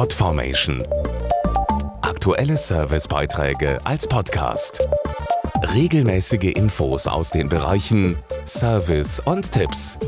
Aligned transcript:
Podformation. 0.00 0.82
Aktuelle 2.00 2.56
Servicebeiträge 2.56 3.76
als 3.84 4.06
Podcast. 4.06 4.88
Regelmäßige 5.74 6.54
Infos 6.54 7.06
aus 7.06 7.28
den 7.28 7.50
Bereichen 7.50 8.16
Service 8.46 9.20
und 9.20 9.52
Tipps. 9.52 9.98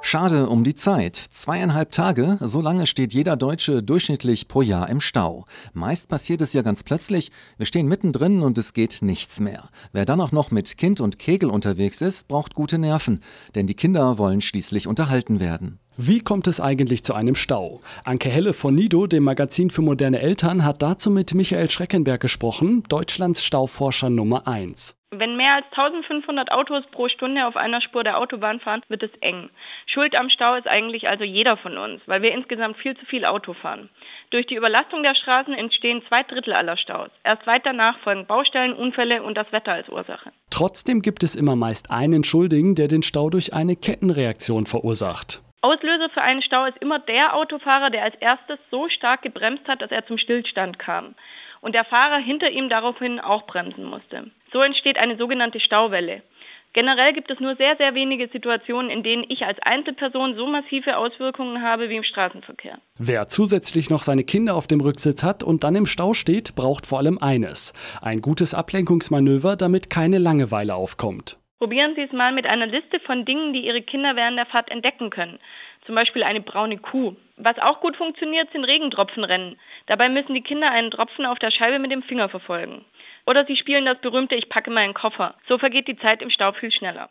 Schade 0.00 0.48
um 0.48 0.62
die 0.62 0.76
Zeit. 0.76 1.16
Zweieinhalb 1.16 1.90
Tage, 1.90 2.38
so 2.40 2.60
lange 2.60 2.86
steht 2.86 3.12
jeder 3.12 3.36
Deutsche 3.36 3.82
durchschnittlich 3.82 4.46
pro 4.46 4.62
Jahr 4.62 4.88
im 4.88 5.00
Stau. 5.00 5.44
Meist 5.72 6.06
passiert 6.06 6.42
es 6.42 6.52
ja 6.52 6.62
ganz 6.62 6.84
plötzlich. 6.84 7.32
Wir 7.56 7.66
stehen 7.66 7.88
mittendrin 7.88 8.42
und 8.42 8.58
es 8.58 8.74
geht 8.74 8.98
nichts 9.02 9.40
mehr. 9.40 9.68
Wer 9.90 10.04
dann 10.04 10.20
auch 10.20 10.30
noch 10.30 10.52
mit 10.52 10.78
Kind 10.78 11.00
und 11.00 11.18
Kegel 11.18 11.50
unterwegs 11.50 12.00
ist, 12.00 12.28
braucht 12.28 12.54
gute 12.54 12.78
Nerven. 12.78 13.24
Denn 13.56 13.66
die 13.66 13.74
Kinder 13.74 14.18
wollen 14.18 14.40
schließlich 14.40 14.86
unterhalten 14.86 15.40
werden. 15.40 15.80
Wie 15.98 16.20
kommt 16.20 16.46
es 16.46 16.60
eigentlich 16.60 17.04
zu 17.04 17.14
einem 17.14 17.34
Stau? 17.34 17.80
Anke 18.04 18.28
Helle 18.28 18.52
von 18.52 18.74
Nido, 18.74 19.06
dem 19.06 19.24
Magazin 19.24 19.70
für 19.70 19.80
moderne 19.80 20.20
Eltern, 20.20 20.62
hat 20.62 20.82
dazu 20.82 21.10
mit 21.10 21.32
Michael 21.32 21.70
Schreckenberg 21.70 22.20
gesprochen, 22.20 22.82
Deutschlands 22.90 23.42
Stauforscher 23.42 24.10
Nummer 24.10 24.46
1. 24.46 24.94
Wenn 25.10 25.38
mehr 25.38 25.54
als 25.54 25.64
1500 25.70 26.52
Autos 26.52 26.84
pro 26.90 27.08
Stunde 27.08 27.46
auf 27.46 27.56
einer 27.56 27.80
Spur 27.80 28.04
der 28.04 28.18
Autobahn 28.18 28.60
fahren, 28.60 28.82
wird 28.88 29.04
es 29.04 29.10
eng. 29.22 29.48
Schuld 29.86 30.14
am 30.14 30.28
Stau 30.28 30.56
ist 30.56 30.68
eigentlich 30.68 31.08
also 31.08 31.24
jeder 31.24 31.56
von 31.56 31.78
uns, 31.78 32.02
weil 32.04 32.20
wir 32.20 32.34
insgesamt 32.34 32.76
viel 32.76 32.94
zu 32.94 33.06
viel 33.06 33.24
Auto 33.24 33.54
fahren. 33.54 33.88
Durch 34.28 34.46
die 34.46 34.56
Überlastung 34.56 35.02
der 35.02 35.14
Straßen 35.14 35.54
entstehen 35.54 36.02
zwei 36.08 36.24
Drittel 36.24 36.52
aller 36.52 36.76
Staus. 36.76 37.08
Erst 37.24 37.46
weit 37.46 37.64
danach 37.64 37.98
folgen 38.00 38.26
Baustellen, 38.26 38.74
Unfälle 38.74 39.22
und 39.22 39.38
das 39.38 39.50
Wetter 39.50 39.72
als 39.72 39.88
Ursache. 39.88 40.30
Trotzdem 40.50 41.00
gibt 41.00 41.22
es 41.22 41.36
immer 41.36 41.56
meist 41.56 41.90
einen 41.90 42.22
Schuldigen, 42.22 42.74
der 42.74 42.88
den 42.88 43.02
Stau 43.02 43.30
durch 43.30 43.54
eine 43.54 43.76
Kettenreaktion 43.76 44.66
verursacht. 44.66 45.40
Auslöser 45.66 46.08
für 46.10 46.22
einen 46.22 46.42
Stau 46.42 46.64
ist 46.66 46.78
immer 46.78 47.00
der 47.00 47.34
Autofahrer, 47.34 47.90
der 47.90 48.04
als 48.04 48.14
erstes 48.20 48.58
so 48.70 48.88
stark 48.88 49.22
gebremst 49.22 49.66
hat, 49.66 49.82
dass 49.82 49.90
er 49.90 50.06
zum 50.06 50.16
Stillstand 50.16 50.78
kam 50.78 51.16
und 51.60 51.74
der 51.74 51.84
Fahrer 51.84 52.18
hinter 52.18 52.52
ihm 52.52 52.68
daraufhin 52.68 53.18
auch 53.18 53.46
bremsen 53.46 53.84
musste. 53.84 54.30
So 54.52 54.60
entsteht 54.60 54.96
eine 54.96 55.16
sogenannte 55.16 55.58
Stauwelle. 55.58 56.22
Generell 56.72 57.12
gibt 57.14 57.32
es 57.32 57.40
nur 57.40 57.56
sehr, 57.56 57.76
sehr 57.78 57.96
wenige 57.96 58.28
Situationen, 58.28 58.92
in 58.92 59.02
denen 59.02 59.24
ich 59.28 59.44
als 59.44 59.58
Einzelperson 59.60 60.36
so 60.36 60.46
massive 60.46 60.98
Auswirkungen 60.98 61.62
habe 61.62 61.88
wie 61.88 61.96
im 61.96 62.04
Straßenverkehr. 62.04 62.78
Wer 62.96 63.26
zusätzlich 63.28 63.90
noch 63.90 64.02
seine 64.02 64.22
Kinder 64.22 64.54
auf 64.54 64.68
dem 64.68 64.80
Rücksitz 64.80 65.24
hat 65.24 65.42
und 65.42 65.64
dann 65.64 65.74
im 65.74 65.86
Stau 65.86 66.14
steht, 66.14 66.54
braucht 66.54 66.86
vor 66.86 66.98
allem 66.98 67.18
eines. 67.18 67.72
Ein 68.02 68.20
gutes 68.20 68.54
Ablenkungsmanöver, 68.54 69.56
damit 69.56 69.90
keine 69.90 70.18
Langeweile 70.18 70.76
aufkommt. 70.76 71.38
Probieren 71.58 71.94
Sie 71.94 72.02
es 72.02 72.12
mal 72.12 72.32
mit 72.32 72.46
einer 72.46 72.66
Liste 72.66 73.00
von 73.00 73.24
Dingen, 73.24 73.54
die 73.54 73.64
Ihre 73.66 73.80
Kinder 73.80 74.14
während 74.14 74.36
der 74.36 74.44
Fahrt 74.44 74.70
entdecken 74.70 75.08
können. 75.08 75.38
Zum 75.86 75.94
Beispiel 75.94 76.22
eine 76.22 76.42
braune 76.42 76.76
Kuh. 76.76 77.16
Was 77.38 77.58
auch 77.58 77.80
gut 77.80 77.96
funktioniert, 77.96 78.50
sind 78.52 78.64
Regentropfenrennen. 78.64 79.58
Dabei 79.86 80.10
müssen 80.10 80.34
die 80.34 80.42
Kinder 80.42 80.70
einen 80.70 80.90
Tropfen 80.90 81.24
auf 81.24 81.38
der 81.38 81.50
Scheibe 81.50 81.78
mit 81.78 81.90
dem 81.90 82.02
Finger 82.02 82.28
verfolgen. 82.28 82.84
Oder 83.26 83.46
sie 83.46 83.56
spielen 83.56 83.86
das 83.86 83.98
berühmte 84.00 84.34
Ich 84.34 84.50
packe 84.50 84.70
meinen 84.70 84.92
Koffer. 84.92 85.34
So 85.48 85.56
vergeht 85.56 85.88
die 85.88 85.98
Zeit 85.98 86.20
im 86.20 86.30
Stau 86.30 86.52
viel 86.52 86.70
schneller. 86.70 87.08